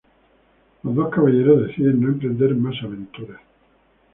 [0.81, 3.39] Los dos caballeros deciden no emprender más aventuras.